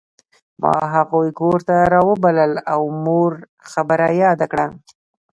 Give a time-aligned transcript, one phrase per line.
[0.61, 3.31] ما هغوی کور ته راوبلل او مور
[3.71, 4.65] خبره یاده کړه